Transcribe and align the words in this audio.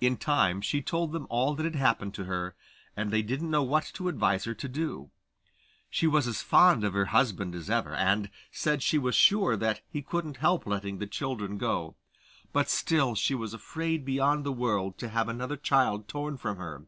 In 0.00 0.16
time 0.16 0.62
she 0.62 0.80
told 0.80 1.12
them 1.12 1.26
all 1.28 1.54
that 1.54 1.64
had 1.64 1.74
happened 1.74 2.14
to 2.14 2.24
her, 2.24 2.56
and 2.96 3.10
they 3.10 3.20
didn't 3.20 3.50
know 3.50 3.62
what 3.62 3.84
to 3.92 4.08
advise 4.08 4.44
her 4.44 4.54
to 4.54 4.68
do. 4.70 5.10
She 5.90 6.06
was 6.06 6.26
as 6.26 6.40
fond 6.40 6.82
of 6.82 6.94
her 6.94 7.04
husband 7.12 7.54
as 7.54 7.68
ever, 7.68 7.94
and 7.94 8.30
said 8.50 8.82
she 8.82 8.96
was 8.96 9.14
sure 9.14 9.58
that 9.58 9.82
he 9.86 10.00
couldn't 10.00 10.38
help 10.38 10.64
letting 10.64 10.96
the 10.96 11.06
children 11.06 11.58
go; 11.58 11.94
but 12.54 12.70
still 12.70 13.14
she 13.14 13.34
was 13.34 13.52
afraid 13.52 14.02
beyond 14.02 14.44
the 14.46 14.50
world 14.52 14.96
to 14.96 15.10
have 15.10 15.28
another 15.28 15.58
child 15.58 16.08
torn 16.08 16.38
from 16.38 16.56
her. 16.56 16.86